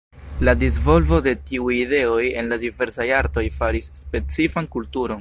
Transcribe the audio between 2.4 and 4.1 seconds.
en la diversaj artoj faris